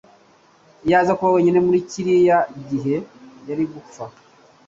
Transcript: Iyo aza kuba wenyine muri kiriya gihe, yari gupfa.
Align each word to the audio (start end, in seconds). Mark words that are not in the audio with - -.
Iyo 0.85 0.95
aza 1.01 1.13
kuba 1.17 1.33
wenyine 1.35 1.59
muri 1.65 1.79
kiriya 1.89 2.39
gihe, 2.69 2.95
yari 3.47 3.63
gupfa. 3.73 4.03